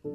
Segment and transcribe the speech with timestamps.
[0.00, 0.12] 荷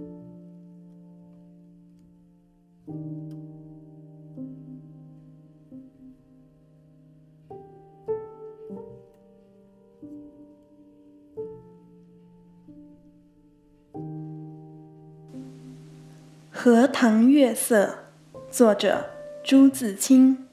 [16.87, 18.05] 塘月色，
[18.49, 19.09] 作者
[19.43, 20.47] 朱自清。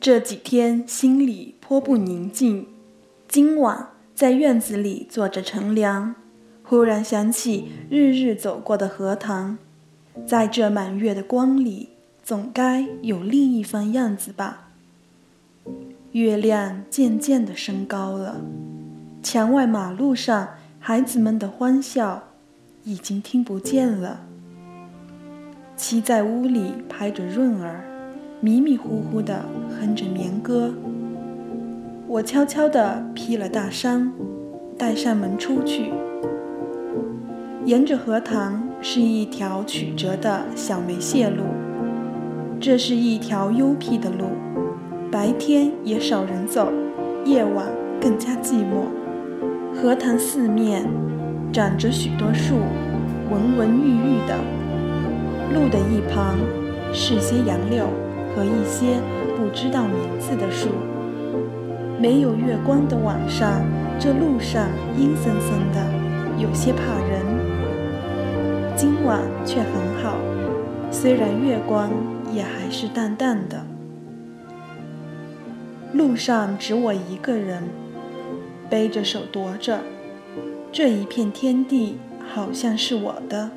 [0.00, 2.66] 这几天心里颇不宁静。
[3.28, 6.16] 今晚在院子里坐着乘凉，
[6.64, 9.58] 忽然想起日日走过的荷塘，
[10.26, 11.90] 在这满月的光里，
[12.22, 14.68] 总该有另一番样子吧。
[16.12, 18.40] 月亮渐渐地升高了，
[19.22, 20.48] 墙外马路上
[20.80, 22.24] 孩子们的欢笑。
[22.86, 24.20] 已经听不见了。
[25.74, 27.82] 妻在屋里拍着闰儿，
[28.40, 29.42] 迷迷糊糊地
[29.80, 30.70] 哼着眠歌。
[32.06, 34.12] 我悄悄地披了大衫，
[34.76, 35.90] 带上门出去。
[37.66, 41.44] 沿着荷塘是一条曲折的小梅谢路，
[42.60, 44.26] 这是一条幽僻的路，
[45.10, 46.70] 白天也少人走，
[47.24, 47.66] 夜晚
[47.98, 48.84] 更加寂寞。
[49.74, 50.86] 荷塘四面。
[51.52, 52.56] 长着许多树，
[53.30, 54.36] 纹纹郁郁的。
[55.54, 56.36] 路的一旁
[56.92, 57.86] 是些杨柳
[58.34, 58.98] 和一些
[59.36, 60.70] 不知道名字的树。
[61.96, 63.62] 没有月光的晚上，
[64.00, 64.66] 这路上
[64.98, 65.80] 阴森森的，
[66.42, 67.33] 有些怕人。
[68.76, 70.18] 今晚却很好，
[70.90, 71.92] 虽然月光
[72.32, 73.64] 也还是淡淡的。
[75.92, 77.62] 路上只我一个人，
[78.68, 79.80] 背着手踱着。
[80.72, 81.98] 这一片天地
[82.34, 83.52] 好像是我的，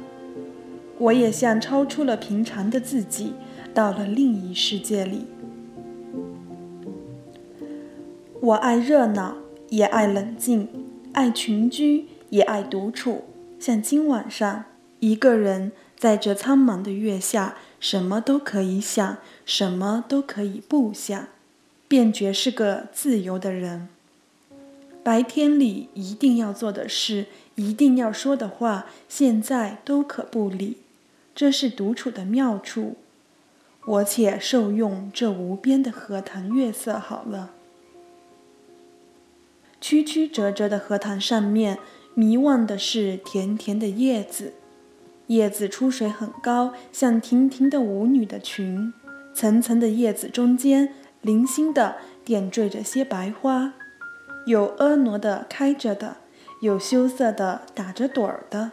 [1.00, 3.34] 我也像超出了平常的自己，
[3.74, 5.26] 到了另一世界里。
[8.40, 9.36] 我爱热闹，
[9.70, 10.68] 也爱冷静；
[11.14, 13.24] 爱群居，也爱独处。
[13.58, 14.66] 像今晚上，
[15.00, 21.28] 一个人在这苍茫的月下，什么都可以想，什么都可以不想，
[21.88, 23.88] 便觉是个自由的人。
[25.04, 30.78] 白天里一定要做的事，一定要说的话，现在都可不理。
[31.34, 32.98] 这是独处的妙处。
[33.86, 37.52] 我且受用这无边的荷塘月色好了。
[39.80, 41.78] 曲曲折折的荷塘上面，
[42.14, 44.56] 迷望的是甜甜的叶子。
[45.28, 48.94] 叶子出水很高，像亭亭的舞女的裙。
[49.34, 53.74] 层层的叶子中间，零星的点缀着些白花。
[54.46, 56.18] 有婀娜的开着的，
[56.62, 58.72] 有羞涩的打着盹儿的，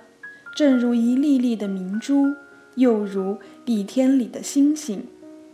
[0.56, 2.34] 正如一粒粒的明珠，
[2.76, 5.06] 又如碧天里的星星，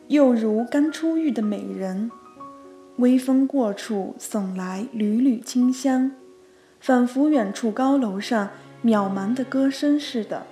[0.09, 2.11] 又如刚出浴的美人。
[2.99, 6.12] 微风过处，送来缕缕清香，
[6.78, 8.50] 仿佛远处高楼上
[8.84, 10.47] 渺茫的歌声似的。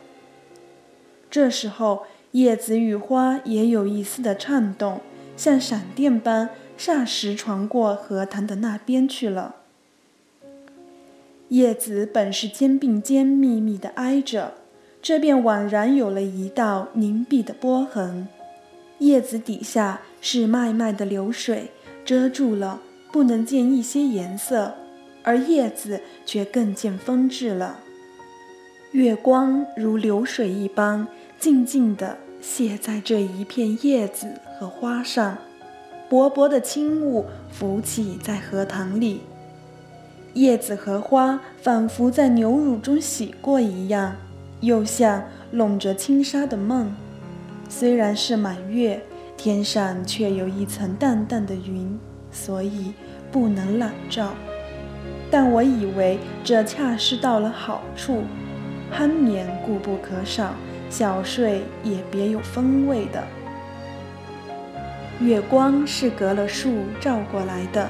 [1.30, 5.00] 这时候，叶子与花也有一丝的颤动，
[5.36, 9.56] 像闪电般，霎时传过荷塘的那边去了。
[11.48, 14.54] 叶子本是肩并肩密密地挨着，
[15.00, 18.28] 这便宛然有了一道凝碧的波痕。
[18.98, 21.70] 叶子底下是脉脉的流水，
[22.04, 22.80] 遮住了，
[23.12, 24.74] 不能见一些颜色，
[25.22, 27.80] 而叶子却更见风致了。
[28.92, 31.06] 月光如流水一般，
[31.38, 34.26] 静静地泻在这一片叶子
[34.58, 35.36] 和花上，
[36.08, 39.20] 薄薄的轻雾浮起在荷塘里。
[40.32, 44.16] 叶子和花仿佛在牛乳中洗过一样，
[44.62, 46.90] 又像笼着轻纱的梦。
[47.68, 49.02] 虽然是满月，
[49.36, 51.98] 天上却有一层淡淡的云，
[52.32, 52.94] 所以
[53.30, 54.32] 不能朗照。
[55.30, 58.22] 但我以为这恰是到了好处，
[58.92, 60.54] 酣眠固不可少，
[60.88, 63.22] 小睡也别有风味的。
[65.20, 67.88] 月光是隔了树照过来的。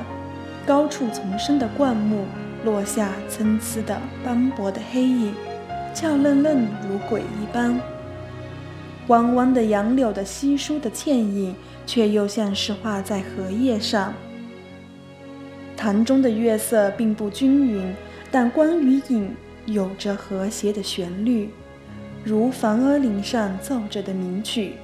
[0.67, 2.27] 高处丛生的灌木
[2.63, 5.35] 落下参差的斑驳的黑影，
[5.95, 7.81] 俏嫩嫩如鬼一般。
[9.07, 11.55] 弯弯的杨柳的稀疏的倩影，
[11.87, 14.13] 却又像是画在荷叶上。
[15.75, 17.95] 塘中的月色并不均匀，
[18.31, 19.35] 但光与影
[19.69, 21.51] 有着和谐的旋律，
[22.25, 24.75] 如房额铃上奏着的名曲。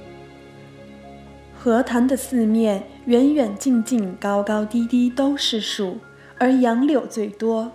[1.57, 5.97] 荷塘的四面，远远近近，高高低低都是树，
[6.37, 7.71] 而杨柳最多。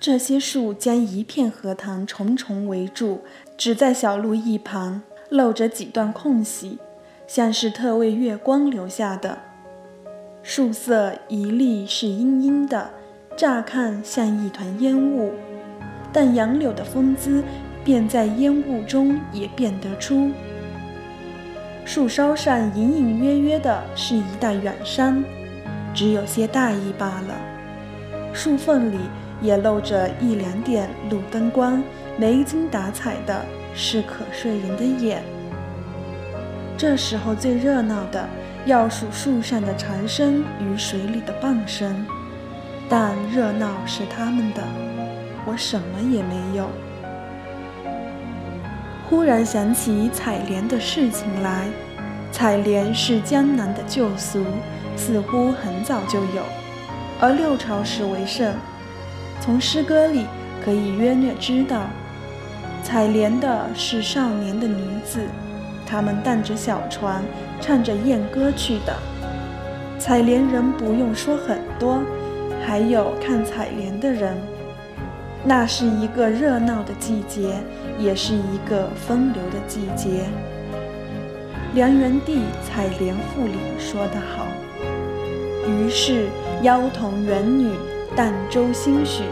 [0.00, 3.20] 这些树将一片荷塘重重围住，
[3.58, 6.78] 只在小路一旁露着几段空隙，
[7.26, 9.38] 像是特为月光留下的。
[10.42, 12.90] 树色一粒是阴阴的，
[13.36, 15.32] 乍看像一团烟雾，
[16.14, 17.44] 但杨柳的风姿
[17.84, 20.30] 便在烟雾中也辨得出。
[21.84, 25.22] 树梢上隐隐约约的是一带远山，
[25.92, 27.34] 只有些大意罢了。
[28.32, 28.98] 树缝里
[29.42, 31.82] 也露着一两点路灯光，
[32.16, 33.44] 没精打采的，
[33.74, 35.22] 是可睡人的眼。
[36.78, 38.26] 这时候最热闹的，
[38.66, 42.06] 要数树上的蝉声与水里的蚌声，
[42.88, 44.62] 但热闹是他们的，
[45.46, 46.68] 我什么也没有。
[49.08, 51.66] 忽然想起采莲的事情来，
[52.32, 54.44] 采莲是江南的旧俗，
[54.96, 56.42] 似乎很早就有，
[57.20, 58.54] 而六朝时为盛。
[59.40, 60.24] 从诗歌里
[60.64, 61.82] 可以约略知道，
[62.82, 65.20] 采莲的是少年的女子。
[65.86, 67.22] 他们荡着小船，
[67.60, 68.96] 唱着艳歌去的。
[69.98, 72.00] 采莲人不用说很多，
[72.66, 74.34] 还有看采莲的人。
[75.46, 77.56] 那是一个热闹的季节，
[77.98, 80.24] 也是一个风流的季节。
[81.74, 82.36] 梁元帝
[82.66, 84.46] 《采莲赋》里说得好
[85.68, 86.28] ：“于是
[86.62, 87.68] 妖童元女
[88.16, 89.24] 荡舟兴许，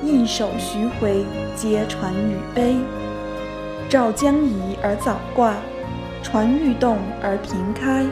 [0.00, 1.24] 一首徐回，
[1.56, 2.76] 皆传语悲。”
[3.90, 5.54] 照将移而早挂，
[6.22, 8.04] 船欲动而平开。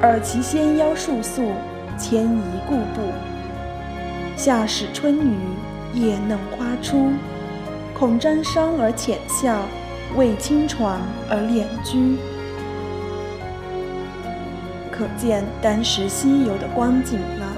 [0.00, 1.52] 尔其仙腰束素，
[1.98, 3.12] 牵移故步。
[4.36, 5.36] 夏始春雨，
[6.00, 7.12] 叶嫩花初。
[7.94, 9.66] 恐沾裳而浅笑，
[10.16, 12.16] 畏轻船而敛居。
[14.92, 17.56] 可见当时西游的光景了。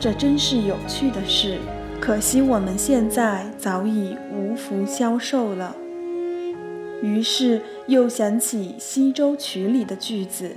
[0.00, 1.58] 这真是有趣的事，
[2.00, 5.76] 可惜我们现在早已无福消受了。
[7.00, 10.56] 于是又想起《西洲曲》里的句子：“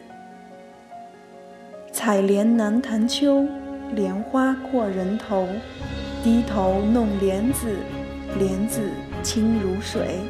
[1.93, 3.45] 采莲南塘秋，
[3.93, 5.47] 莲花阔人头。
[6.25, 7.75] 低头弄莲子，
[8.39, 8.81] 莲子
[9.21, 10.21] 清如水。”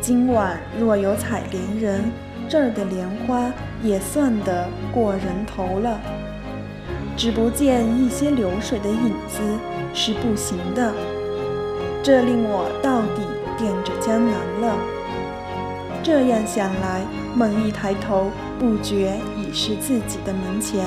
[0.00, 2.12] 今晚若有采莲人，
[2.48, 3.52] 这儿的莲花
[3.82, 6.00] 也算得过人头了。
[7.16, 9.40] 只不见一些流水的影子，
[9.92, 10.92] 是不行的。
[12.00, 13.22] 这令我到底。
[13.56, 14.76] 惦着江南了。
[16.02, 17.02] 这样想来，
[17.36, 20.84] 猛一抬头，不觉已是自己的门前，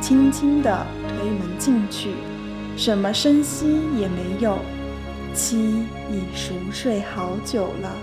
[0.00, 2.14] 轻轻地推门进去，
[2.76, 3.66] 什么声息
[3.98, 4.58] 也没有，
[5.34, 5.56] 妻
[6.10, 7.96] 已熟睡好久了。